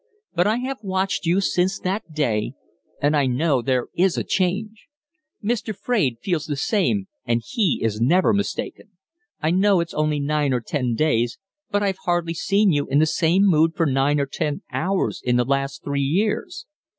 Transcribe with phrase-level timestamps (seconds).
[0.33, 2.53] But I have watched you since that day,
[3.03, 4.87] and I know there is a change.
[5.43, 5.75] Mr.
[5.75, 8.93] Fraide feels the same, and he is never mistaken.
[9.41, 11.37] I know it's only nine or ten days,
[11.69, 15.35] but I've hardly seen you in the same mood for nine or ten hours in
[15.35, 16.65] the last three years."